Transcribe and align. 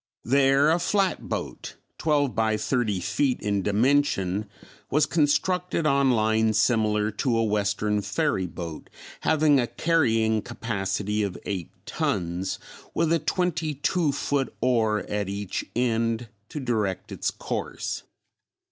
There 0.25 0.71
a 0.71 0.79
flatboat, 0.79 1.75
twelve 1.99 2.33
by 2.33 2.57
thirty 2.57 2.99
feet 2.99 3.39
in 3.39 3.61
dimension, 3.61 4.49
was 4.89 5.05
constructed 5.05 5.85
on 5.85 6.09
lines 6.09 6.57
similar 6.57 7.11
to 7.11 7.37
a 7.37 7.43
western 7.43 8.01
ferry 8.01 8.47
boat, 8.47 8.89
having 9.19 9.59
a 9.59 9.67
carrying 9.67 10.41
capacity 10.41 11.21
of 11.21 11.37
eight 11.45 11.69
tons 11.85 12.57
with 12.95 13.13
a 13.13 13.19
twenty 13.19 13.75
two 13.75 14.11
foot 14.11 14.51
oar 14.59 15.01
at 15.07 15.29
each 15.29 15.65
end 15.75 16.29
to 16.49 16.59
direct 16.59 17.11
its 17.11 17.29
course. 17.29 18.01